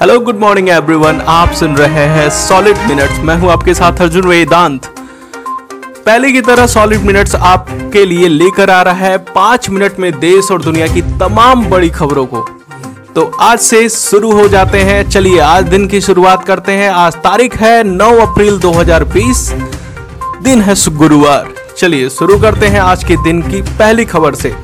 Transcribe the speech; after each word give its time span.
Hello 0.00 0.18
good 0.20 0.38
morning 0.40 0.68
everyone 0.68 1.20
आप 1.20 1.50
सुन 1.52 1.76
रहे 1.76 2.04
हैं 2.06 2.28
सॉलिड 2.30 2.76
मिनट्स 2.78 3.18
मैं 3.18 3.34
हूँ 3.36 3.50
आपके 3.50 3.74
साथ 3.74 4.00
अर्जुन 4.00 4.26
वेदांत। 4.26 4.86
पहले 6.06 6.30
की 6.32 6.40
तरह 6.40 6.66
सॉलिड 6.66 7.00
मिनट्स 7.00 7.34
आपके 7.34 8.04
लिए 8.04 8.28
लेकर 8.28 8.70
आ 8.70 8.80
रहा 8.82 8.94
है 8.94 9.18
पाँच 9.18 9.68
मिनट 9.70 9.98
में 10.00 10.10
देश 10.20 10.50
और 10.50 10.62
दुनिया 10.62 10.86
की 10.86 11.02
तमाम 11.18 11.64
बड़ी 11.66 11.90
खबरों 11.90 12.26
को। 12.26 12.40
तो 13.14 13.24
आज 13.40 13.58
से 13.58 13.88
शुरू 13.88 14.32
हो 14.32 14.48
जाते 14.48 14.78
हैं। 14.78 15.08
चलिए, 15.10 15.38
आज 15.38 15.64
दिन 15.64 15.86
की 15.88 16.00
शुरुआत 16.00 16.44
करते 16.44 16.72
हैं। 16.72 16.90
आज 16.90 17.16
तारीख 17.16 17.56
है 17.56 17.82
9 17.84 18.10
अप्रैल 18.20 18.58
2020 18.58 19.48
दिन 20.42 20.62
है 20.62 20.74
गुरुवार 20.96 21.52
चलिए, 21.78 22.08
शुरू 22.08 22.38
करते 22.38 22.66
हैं 22.66 22.80
आज 22.80 23.04
के 23.04 23.16
दिन 23.16 23.42
की 23.42 23.62
पहली 23.62 24.04
खबर 24.04 24.34
से। 24.34 24.54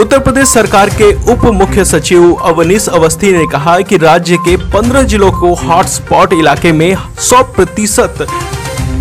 उत्तर 0.00 0.18
प्रदेश 0.18 0.48
सरकार 0.48 0.90
के 0.90 1.32
उप 1.32 1.44
मुख्य 1.44 1.84
सचिव 1.84 2.32
अवनीश 2.32 2.88
अवस्थी 2.88 3.32
ने 3.32 3.46
कहा 3.46 3.80
कि 3.80 3.96
राज्य 3.96 4.36
के 4.36 4.56
15 4.70 5.02
जिलों 5.02 5.30
को 5.32 5.52
हॉटस्पॉट 5.54 6.32
इलाके 6.32 6.72
में 6.72 6.96
100 7.18 7.42
प्रतिशत 7.56 8.26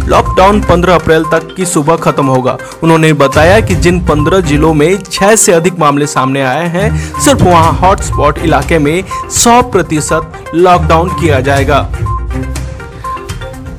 लॉकडाउन 0.07 0.61
15 0.61 0.95
अप्रैल 0.95 1.23
तक 1.23 1.53
की 1.55 1.65
सुबह 1.65 1.95
खत्म 1.95 2.25
होगा। 2.25 2.57
उन्होंने 2.83 3.11
बताया 3.13 3.59
कि 3.59 3.75
जिन 3.75 3.99
15 4.05 4.39
जिलों 4.39 4.73
में 4.73 4.97
6 5.03 5.35
से 5.35 5.51
अधिक 5.51 5.79
मामले 5.79 6.07
सामने 6.07 6.41
आए 6.41 6.67
हैं, 6.67 7.19
सिर्फ़ 7.19 7.43
वहाँ 7.43 7.71
हॉटस्पॉट 7.73 8.39
इलाके 8.39 8.79
में 8.79 9.03
100 9.29 9.61
प्रतिशत 9.61 10.51
लॉकडाउन 10.55 11.09
किया 11.09 11.39
जाएगा। 11.39 11.81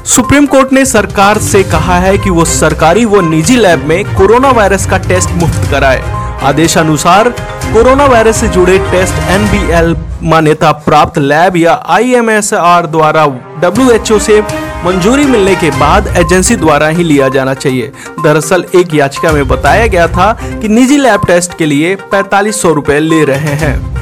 सुप्रीम 0.06 0.46
कोर्ट 0.46 0.72
ने 0.72 0.84
सरकार 0.84 1.38
से 1.38 1.62
कहा 1.62 1.98
है 1.98 2.16
कि 2.18 2.30
वो 2.30 2.44
सरकारी 2.44 3.04
व 3.04 3.20
निजी 3.20 3.56
लैब 3.56 3.84
में 3.84 4.04
कोरोना 4.14 4.50
वायरस 4.50 4.86
का 4.86 4.98
टेस्ट 4.98 5.30
मुफ़्त 5.30 5.70
कराए। 5.70 6.19
आदेश 6.42 6.78
अनुसार 6.78 7.28
कोरोना 7.72 8.06
वायरस 8.06 8.36
से 8.36 8.48
जुड़े 8.48 8.78
टेस्ट 8.78 9.14
एनबीएल 9.14 9.96
मान्यता 10.22 10.72
प्राप्त 10.72 11.18
लैब 11.18 11.56
या 11.56 11.84
आईएमएसआर 11.88 12.86
द्वारा 12.86 13.26
डब्ल्यूएचओ 13.60 14.18
से 14.18 14.40
मंजूरी 14.84 15.24
मिलने 15.24 15.54
के 15.54 15.70
बाद 15.70 16.14
एजेंसी 16.16 16.56
द्वारा 16.56 16.86
ही 16.88 17.04
लिया 17.04 17.28
जाना 17.28 17.54
चाहिए। 17.54 17.92
दरअसल, 18.24 18.64
एक 18.74 18.94
याचिका 18.94 19.32
में 19.32 19.48
बताया 19.48 19.86
गया 19.86 20.08
था 20.08 20.32
कि 20.42 20.68
निजी 20.68 20.96
लैब 20.96 21.20
टेस्ट 21.26 21.58
के 21.58 21.66
लिए 21.66 21.94
पैतालीस 21.94 22.62
सौ 22.62 22.84
ले 22.90 23.24
रहे 23.24 23.54
हैं। 23.54 23.99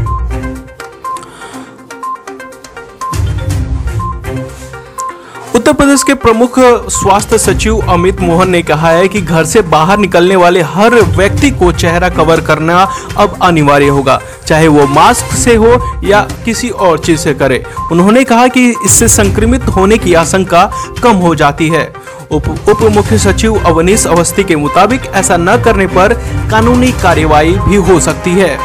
उत्तर 5.69 5.77
प्रदेश 5.77 6.03
के 6.03 6.15
प्रमुख 6.15 6.55
स्वास्थ्य 6.91 7.39
सचिव 7.39 7.79
अमित 7.93 8.21
मोहन 8.21 8.51
ने 8.51 8.61
कहा 8.63 8.91
है 8.91 9.09
कि 9.09 9.21
घर 9.21 9.45
से 9.45 9.63
बाहर 9.63 9.99
निकलने 9.99 10.37
वाले 10.37 10.61
हर 10.65 10.95
व्यक्ति 11.17 11.51
को 11.53 11.71
चेहरा 11.73 12.09
कवर 12.09 12.41
करना 12.41 12.77
अब 13.17 13.37
अनिवार्य 13.43 13.89
होगा, 13.89 14.21
चाहे 14.47 14.69
वो 14.69 14.87
मास्क 14.87 15.35
से 15.35 15.55
हो 15.55 16.01
या 16.05 16.21
किसी 16.45 16.69
और 16.71 16.99
चीज़ 16.99 17.21
से 17.21 17.35
करे। 17.35 17.63
उन्होंने 17.93 18.23
कहा 18.25 18.47
कि 18.49 18.69
इससे 18.85 19.09
संक्रमित 19.09 19.69
होने 19.69 19.99
की 19.99 20.15
आशंका 20.15 20.65
कम 21.03 21.17
हो 21.17 21.35
जाती 21.35 21.69
है। 21.69 21.87
उप 22.31 22.49
उप 22.69 22.83
मुख्य 22.93 23.19
सचिव 23.19 23.59
अवनीश 23.67 24.07
अवस्थी 24.07 24.45
के 24.45 24.57
मुताबिक 24.57 25.07
ऐसा 25.15 25.37
न 25.37 25.61
करने 25.65 25.87
पर 25.89 26.15
कानूनी 26.51 26.93
कार्यवाही 27.03 27.53
भी 27.59 27.77
हो 27.83 28.01
सकती 28.01 28.31
है। 28.31 28.57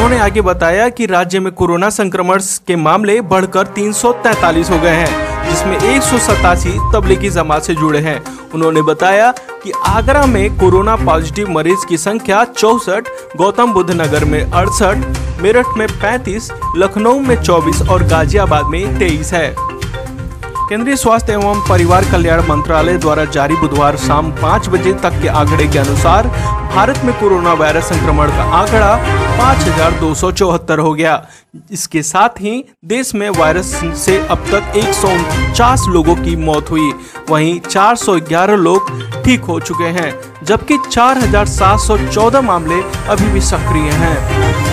उन्होंने 0.00 0.18
आगे 0.18 0.40
बताया 0.40 0.88
कि 0.88 1.06
राज्य 1.06 1.40
में 1.40 1.52
कोरोना 1.52 1.88
संक्रमण 1.90 2.40
के 2.66 2.76
मामले 2.76 3.20
बढ़कर 3.20 3.66
343 3.66 4.70
हो 4.70 4.78
गए 4.78 4.90
हैं 4.90 5.50
जिसमें 5.50 5.76
एक 5.76 6.02
सौ 6.02 6.34
तबलीगी 6.92 7.30
जमात 7.30 7.62
से 7.62 7.74
जुड़े 7.74 7.98
हैं। 7.98 8.22
उन्होंने 8.54 8.82
बताया 8.82 9.30
कि 9.64 9.72
आगरा 9.86 10.24
में 10.26 10.56
कोरोना 10.58 10.96
पॉजिटिव 10.96 11.50
मरीज़ 11.50 11.86
की 11.86 11.96
संख्या 11.96 12.44
चौसठ 12.44 13.08
गौतम 13.36 13.72
बुद्ध 13.72 13.90
नगर 13.90 14.24
में 14.24 14.40
अड़सठ 14.42 15.42
मेरठ 15.42 15.76
में 15.76 15.86
35, 15.86 16.50
लखनऊ 16.76 17.20
में 17.20 17.42
24 17.42 17.88
और 17.88 18.02
गाजियाबाद 18.02 18.66
में 18.66 18.98
23 18.98 19.32
है। 19.32 19.79
केंद्रीय 20.70 20.96
स्वास्थ्य 20.96 21.32
एवं 21.32 21.60
परिवार 21.68 22.04
कल्याण 22.10 22.40
मंत्रालय 22.48 22.96
द्वारा 22.98 23.24
जारी 23.36 23.54
बुधवार 23.56 23.96
शाम 23.98 24.30
पाँच 24.32 24.68
बजे 24.68 24.92
तक 25.02 25.18
के 25.22 25.28
आंकड़े 25.28 25.66
के 25.66 25.78
अनुसार 25.78 26.26
भारत 26.74 27.00
में 27.04 27.12
कोरोना 27.20 27.52
वायरस 27.52 27.88
संक्रमण 27.88 28.28
का 28.28 28.44
आंकड़ा 28.58 28.94
पाँच 29.38 29.58
हज़ार 29.58 29.98
दो 30.00 30.12
सौ 30.14 30.30
चौहत्तर 30.32 30.78
हो 30.78 30.92
गया। 30.94 31.14
इसके 31.72 32.02
साथ 32.02 32.40
ही 32.40 32.64
देश 32.86 33.14
में 33.14 33.28
वायरस 33.30 33.74
से 34.04 34.18
अब 34.20 34.46
तक 34.52 34.76
एक 34.76 34.94
सौ 34.94 35.08
उनचास 35.08 35.86
लोगों 35.88 36.16
की 36.16 36.36
मौत 36.38 36.70
हुई। 36.70 36.92
वहीं 37.30 37.60
411 37.60 38.56
लोग 38.58 38.90
ठीक 39.24 39.40
हो 39.44 39.60
चुके 39.60 39.88
हैं 39.98 40.12
जबकि 40.44 40.78
4,714 40.90 42.42
मामले 42.42 42.82
अभी 43.08 43.32
भी 43.32 43.40
सक्रिय 43.42 43.90
हैं। 43.94 44.69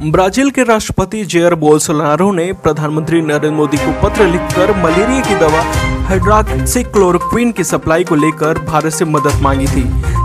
ब्राज़ील 0.00 0.50
के 0.50 0.62
राष्ट्रपति 0.62 1.24
जेयर 1.24 1.54
बोल्सोनारो 1.54 2.30
ने 2.32 2.52
प्रधानमंत्री 2.52 3.20
नरेंद्र 3.20 3.50
मोदी 3.50 3.76
को 3.76 3.92
पत्र 4.02 4.26
लिखकर 4.26 4.72
मलेरिया 4.76 5.20
की 5.20 5.34
दवा 5.34 5.62
हाइड्रोक्सीक्लोरोक्विन 6.08 7.50
की 7.52 7.64
सप्लाई 7.64 8.04
को 8.04 8.14
लेकर 8.14 8.58
भारत 8.58 8.92
से 8.92 9.04
मदद 9.04 9.40
मांगी 9.42 9.66
थी, 9.66 9.82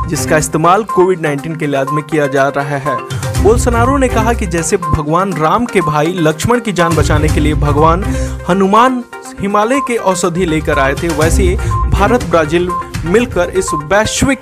जिसका 0.09 0.37
इस्तेमाल 0.37 0.83
कोविड 0.83 1.21
19 1.21 1.57
के 1.57 1.65
इलाज 1.65 1.87
में 1.91 2.03
किया 2.03 2.27
जा 2.27 2.47
रहा 2.47 2.77
है। 2.77 2.95
बोल्सोनारो 3.43 3.97
ने 3.97 4.07
कहा 4.07 4.33
कि 4.33 4.47
जैसे 4.47 4.77
भगवान 4.77 5.33
राम 5.33 5.65
के 5.65 5.81
भाई 5.81 6.13
लक्ष्मण 6.17 6.59
की 6.59 6.71
जान 6.71 6.95
बचाने 6.95 7.27
के 7.27 7.39
लिए 7.39 7.53
भगवान 7.55 8.03
हनुमान 8.49 9.03
हिमालय 9.41 9.79
के 9.79 9.95
औषधि 9.95 10.45
लेकर 10.45 10.79
आए 10.79 10.93
थे, 10.93 11.07
वैसे 11.09 11.55
भारत 11.89 12.23
ब्राज़ील 12.23 12.69
मिलकर 13.05 13.49
इस 13.49 13.73
वैश्विक 13.73 14.39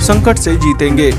संकट 0.00 0.38
से 0.38 0.56
जीतेंगे। 0.56 1.12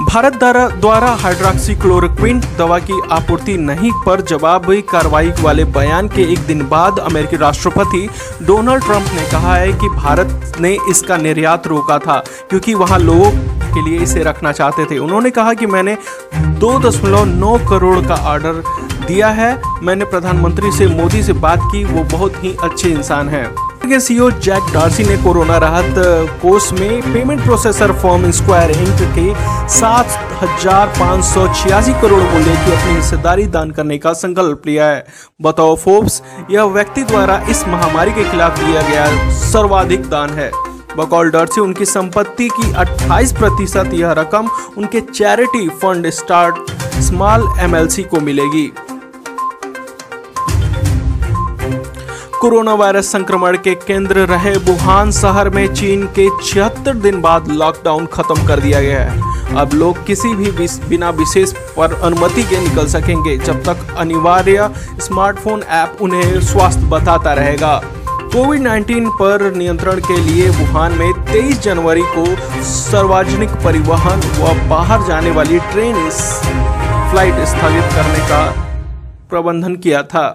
भारत 0.00 0.34
द्वारा 0.34 1.08
हाइड्रोक्सीक्लोरोक्विन 1.20 2.40
दवा 2.58 2.78
की 2.80 3.00
आपूर्ति 3.12 3.56
नहीं, 3.58 3.90
पर 4.06 4.20
जवाबी 4.20 4.80
कार्रवाई 4.82 5.30
वाले 5.40 5.64
बयान 5.66 6.08
के 6.08 6.22
एक 6.32 6.46
दिन 6.46 6.62
बाद 6.68 6.98
अमेरिकी 7.00 7.36
राष्ट्रपति 7.36 8.08
डोनाल्ड 8.42 8.84
ट्रंप 8.84 9.10
ने 9.14 9.28
कहा 9.30 9.54
है 9.56 9.72
कि 9.72 9.88
भारत 9.88 10.56
ने 10.60 10.76
इसका 10.90 11.16
निर्यात 11.16 11.66
रोका 11.66 11.98
था, 11.98 12.18
क्योंकि 12.50 12.74
वहाँ 12.74 12.98
लोगों 12.98 13.30
के 13.74 13.88
लिए 13.90 14.00
इसे 14.00 14.22
रखना 14.22 14.52
चाहते 14.52 14.84
थे। 14.84 14.98
उन्होंने 14.98 15.30
कहा 15.30 15.54
कि 15.54 15.66
मैंने 15.66 15.96
दो 16.34 16.78
दशमलव 16.80 17.24
नौ 17.26 17.56
करोड़ 17.68 17.98
का 18.06 18.14
ऑर्डर 18.32 18.62
दिया 19.06 19.28
है। 19.30 19.56
मैंने 19.82 20.04
प्रधानमंत्री 20.04 20.72
से 20.72 20.86
मोदी 20.86 21.22
से 21.22 21.32
बात 21.34 21.60
की, 21.62 21.84
वो 21.84 22.04
बहुत 22.12 22.44
ही 22.44 22.56
अच्छे 22.62 22.88
इंसान 22.88 23.28
हैं। 23.28 23.46
के 23.88 23.98
सीईओ 24.00 24.30
जैक 24.40 24.72
डार्सी 24.72 25.04
ने 25.04 25.16
कोरोना 25.22 25.56
राहत 25.58 25.94
कोष 26.42 26.70
में 26.72 27.02
payment 27.02 27.42
processor 27.44 27.92
firm 28.00 28.30
Square 28.30 28.70
Inc 28.72 29.02
के 29.14 29.34
सात 29.70 30.18
हज़ार 30.42 30.86
पाँच 30.98 31.24
सौ 31.24 31.46
छियासी 31.54 31.92
करोड़ 32.00 32.22
मूल्य 32.22 32.54
की 32.56 32.72
अपनी 32.72 32.94
हिस्सेदारी 32.94 33.46
दान 33.48 33.70
करने 33.70 33.98
का 33.98 34.12
संकल्प 34.14 34.66
लिया 34.66 34.86
है। 34.86 35.04
बताओ 35.42 35.76
फोर्ब्स 35.76 36.22
यह 36.50 36.64
व्यक्ति 36.74 37.02
द्वारा 37.04 37.40
इस 37.50 37.66
महामारी 37.68 38.12
के 38.12 38.30
खिलाफ 38.30 38.58
दिया 38.58 38.82
गया 38.88 39.06
सर्वाधिक 39.40 40.08
दान 40.10 40.30
है। 40.30 40.50
बकौल 40.96 41.30
डर्सी 41.30 41.60
उनकी 41.60 41.84
संपत्ति 41.84 42.48
की 42.50 42.72
28 42.76 43.32
प्रतिशत 43.32 43.90
यह 43.94 44.12
रकम 44.18 44.48
उनके 44.78 45.00
charity 45.02 45.68
fund 45.70 46.10
start 46.12 46.70
small 47.00 47.48
MLC 47.60 48.02
को 48.04 48.20
मिलेगी। 48.20 48.70
कोरोना 52.40 52.72
वायरस 52.74 53.10
संक्रमण 53.12 53.56
के 53.56 53.74
केंद्र 53.76 54.24
रहे 54.26 54.52
वुहान 54.66 55.10
शहर 55.12 55.48
में 55.50 55.74
चीन 55.74 56.06
के 56.18 56.28
छिहत्तर 56.42 56.94
दिन 56.96 57.20
बाद 57.20 57.48
लॉकडाउन 57.52 58.06
खत्म 58.06 58.46
कर 58.48 58.60
दिया 58.60 58.80
गया 58.80 59.00
है। 59.00 59.56
अब 59.56 59.72
लोग 59.74 60.04
किसी 60.06 60.34
भी 60.34 60.50
बिना 60.88 61.10
विशेष 61.10 61.52
पर 61.76 61.94
अनुमति 61.94 62.42
के 62.42 62.60
निकल 62.60 62.86
सकेंगे, 62.86 63.36
जब 63.38 63.62
तक 63.64 63.94
अनिवार्य 63.98 64.70
स्मार्टफ़ोन 65.00 65.62
ऐप 65.62 65.98
उन्हें 66.00 66.40
स्वास्थ्य 66.42 66.86
बताता 66.86 67.32
रहेगा। 67.34 67.76
कोविड 68.32 68.66
19 68.68 69.10
पर 69.20 69.52
नियंत्रण 69.54 70.00
के 70.00 70.20
लिए 70.20 70.48
वुहान 70.50 70.92
में 70.92 71.12
23 71.26 71.62
जनवरी 71.62 72.02
को 72.16 72.26
सार्वजनिक 72.64 73.62
परिवहन 73.64 74.20
व 74.40 74.58
बाहर 74.68 75.06
जाने 75.08 75.30
वाली 75.30 75.58
ट्रेन 75.72 76.08
फ़्लाइट 76.10 77.46
स्थगित 77.46 77.94
करने 77.94 78.28
का 78.28 78.44
प्रबंधन 79.30 79.76
किया 79.76 80.02
था। 80.04 80.28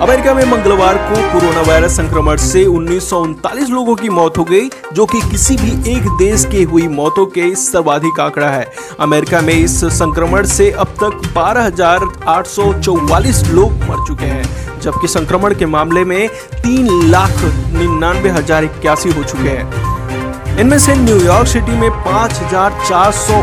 अमेरिका 0.00 0.32
में 0.34 0.44
मंगलवार 0.44 0.96
को 0.98 1.14
कोरोना 1.32 1.60
वायरस 1.62 1.96
संक्रमण 1.96 2.36
से 2.36 2.64
उन्नीस 2.66 3.08
सौ 3.10 3.20
उनतालीस 3.22 3.68
लोगों 3.70 3.94
की 3.96 4.08
मौत 4.08 4.38
हो 4.38 4.44
गई 4.44 4.68
जो 4.94 5.06
कि 5.06 5.20
किसी 5.30 5.56
भी 5.56 5.70
एक 5.92 6.02
देश 6.18 6.44
की 6.52 6.62
हुई 6.70 6.86
मौतों 6.90 7.26
के 7.28 7.54
सर्वाधिक 7.56 8.20
आंकड़ा 8.20 8.48
है। 8.50 8.66
अमेरिका 9.00 9.40
में 9.40 9.54
इस 9.54 9.84
संक्रमण 9.94 10.46
से 10.48 10.70
अब 10.84 10.88
तक 11.02 11.20
12,844 11.34 13.44
लोग 13.48 13.72
मर 13.90 14.06
चुके 14.06 14.26
हैं 14.26 14.44
जबकि 14.80 15.08
संक्रमण 15.08 15.54
के 15.54 15.66
मामले 15.66 16.04
में 16.04 16.28
तीन 16.54 16.88
लाख 17.10 17.44
निन्यानवे 17.74 18.30
हज़ार 18.30 18.64
इक्यासी 18.64 19.10
हो 19.10 19.22
चुके 19.24 19.48
हैं। 19.48 20.58
इनमें 20.60 20.78
से 20.78 20.94
न्यूयॉर्क 20.94 21.48
सिटी 21.48 21.72
में 21.80 21.90
पाँच 21.90 22.32
हज़ार 22.32 22.70
चार 22.88 23.12
सौ 23.18 23.42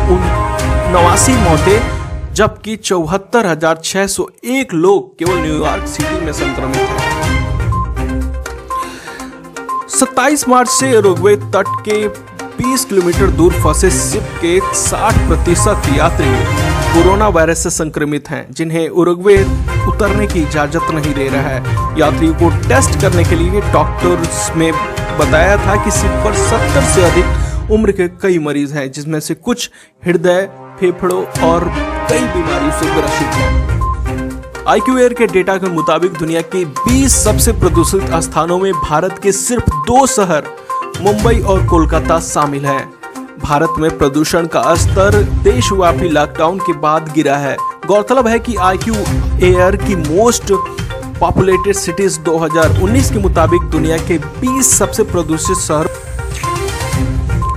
नवासी 0.92 1.34
मौतें 1.44 1.97
जबकि 2.38 2.76
चौहत्तर 2.76 3.46
लोग 4.74 5.18
केवल 5.20 5.38
न्यूयॉर्क 5.38 5.88
सिटी 5.88 6.20
में 6.26 6.34
संक्रमित 6.34 6.76
हैं। 6.76 7.16
27 9.90 10.48
मार्च 10.50 10.70
से 10.70 11.00
रोगवे 11.02 11.36
तट 11.56 11.72
के 11.88 12.08
20 12.58 12.86
किलोमीटर 12.86 13.32
दूर 13.32 13.54
फंसे 13.54 13.90
शिप 13.92 14.38
के 14.42 14.60
60 14.76 15.18
प्रतिशत 15.28 15.90
यात्री 15.98 16.30
कोरोना 16.94 17.28
वायरस 17.28 17.64
से 17.64 17.70
संक्रमित 17.70 18.30
हैं, 18.30 18.46
जिन्हें 18.52 18.88
उरुग्वे 18.90 19.38
उतरने 19.88 20.28
की 20.28 20.42
इजाज़त 20.42 20.92
नहीं 20.92 21.14
दे 21.14 21.28
रहा 21.30 21.50
है। 21.50 22.00
यात्रियों 22.00 22.34
को 22.34 22.50
टेस्ट 22.70 23.02
करने 23.02 23.24
के 23.24 23.36
लिए 23.36 23.62
डॉक्टर्स 23.74 24.50
में 24.56 24.72
बताया 25.20 25.58
था 25.58 25.84
कि 25.84 25.92
सिप 25.92 26.24
पर 26.26 26.34
70 26.46 26.94
से 26.96 27.10
अधिक 27.12 27.72
उम्र 27.72 27.92
के 27.92 28.08
कई 28.22 28.40
मरीज़ 28.40 28.74
हैं, 28.74 28.92
जिसमें 28.92 29.20
से 29.20 29.34
कुछ 29.34 29.70
हृदय, 30.06 30.50
फेफड़ों 30.80 31.24
और 31.50 31.72
कई 32.10 32.20
बीमारियों 32.20 32.72
से 32.72 32.94
ग्रसित 32.96 33.34
हैं। 33.36 34.66
आईक्यूएयर 34.68 35.14
के 35.14 35.26
डेटा 35.28 35.56
के 35.58 35.70
मुताबिक 35.70 36.14
दुनिया 36.14 36.42
के 36.56 36.64
20 36.66 37.16
सबसे 37.24 37.52
प्रदूषित 37.52 38.14
स्थानों 38.24 38.58
में 38.60 38.72
भारत 38.74 39.20
के 39.24 39.32
सिर्फ़ 39.32 39.70
दो 39.88 40.06
शहर, 40.08 40.48
मुंबई 41.02 41.40
और 41.42 41.66
कोलकाता 41.68 42.20
शामिल 42.20 42.66
हैं। 42.66 42.84
भारत 43.44 43.74
में 43.80 43.98
प्रदूषण 43.98 44.48
का 44.48 44.76
स्तर 44.76 45.22
देशव्यापी 45.44 46.10
लॉकडाउन 46.10 46.60
के 46.60 46.74
बाद 46.78 47.12
गिरा 47.14 47.36
है। 47.38 47.56
गौरतलब 47.88 48.28
है 48.28 48.40
कि 48.40 48.56
आईक्यू 48.56 48.96
एयर 49.48 49.76
की 49.76 49.96
मोस्ट 49.96 50.52
पॉपुलेटेड 51.20 51.76
सिटीज़ 51.76 52.20
2019 52.20 53.12
के 53.12 53.20
मुताबिक 53.20 53.62
दुनिया 53.72 53.98
के 54.08 54.18
20 54.42 54.78
सबसे 54.78 55.04
प्रदूषित 55.04 55.58
शहर 55.58 55.88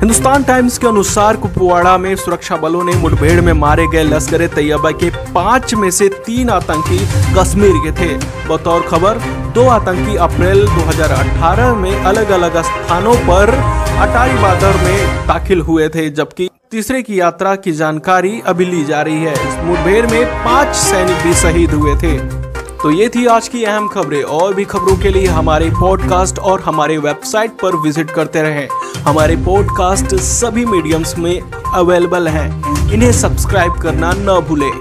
हिंदुस्तान 0.00 0.44
टाइम्स 0.44 0.76
के 0.78 0.86
अनुसार 0.86 1.36
कुपवाड़ा 1.36 1.96
में 1.98 2.14
सुरक्षा 2.16 2.56
बलों 2.56 2.84
ने 2.84 2.92
मुठभेड़ 2.92 3.40
में 3.40 3.52
मारे 3.52 3.86
गए 3.86 4.04
लश्कर 4.04 4.46
तैयबा 4.46 4.90
के 4.90 5.10
पाँच 5.32 5.74
में 5.74 5.90
से 5.90 6.08
तीन 6.26 6.50
आतंकी 6.50 6.98
कश्मीर 7.36 7.74
के 7.76 7.92
थे। 7.92 8.16
बतौर 8.48 8.86
खबर, 8.88 9.18
दो 9.54 9.68
आतंकी 9.68 10.16
अप्रैल 10.16 10.66
2018 10.66 11.74
में 11.74 11.92
अलग 11.92 12.30
अलग 12.30 12.56
स्थानों 12.62 13.14
पर 13.28 13.54
अटारी 14.00 14.42
बादर 14.42 14.82
में 14.84 15.26
दाखिल 15.26 15.60
हुए 15.60 15.88
थे, 15.88 16.10
जबकि 16.10 16.50
तीसरे 16.70 17.02
की 17.02 17.20
यात्रा 17.20 17.56
की 17.56 17.72
जानकारी 17.72 18.40
अभी 18.46 18.64
ली 18.64 18.84
जा 18.84 19.02
रही 19.02 19.22
है। 19.22 19.32
इस 19.32 19.64
मुठभेड़ 19.64 20.06
में 20.06 20.44
पाँच 20.44 20.74
सैनिक 20.76 21.22
भी 21.22 21.34
शहीद 21.34 21.70
हुए 21.70 21.96
थे। 21.96 22.39
तो 22.82 22.90
ये 22.90 23.08
थी 23.08 23.26
आज 23.26 23.48
की 23.48 23.64
अहम 23.64 23.88
खबरें। 23.88 24.22
और 24.22 24.54
भी 24.54 24.64
खबरों 24.64 24.96
के 24.96 25.08
लिए 25.08 25.26
हमारे 25.26 25.68
पॉडकास्ट 25.70 26.38
और 26.38 26.60
हमारे 26.60 26.96
वेबसाइट 26.98 27.50
पर 27.50 27.76
विज़िट 27.76 28.10
करते 28.10 28.42
रहें। 28.42 28.68
हमारे 29.02 29.36
पॉडकास्ट 29.36 30.14
सभी 30.14 30.64
मीडियम्स 30.64 31.18
में 31.18 31.40
अवेलेबल 31.74 32.28
हैं। 32.28 32.48
इन्हें 32.92 33.12
सब्सक्राइब 33.12 33.72
करना 33.72 34.12
न 34.16 34.40
भूलें। 34.40 34.72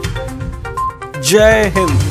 जय 1.22 1.74
हिंद। 1.78 2.09